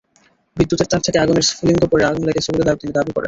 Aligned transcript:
বিদ্যুতের 0.57 0.87
তার 0.91 1.01
থেকে 1.01 1.17
আগুনের 1.19 1.45
স্ফুলিঙ্গ 1.49 1.81
পড়ে 1.91 2.03
আগুন 2.05 2.23
লেগেছে 2.27 2.49
বলে 2.51 2.63
তিনি 2.81 2.91
দাবি 2.91 3.07
করেন। 3.07 3.19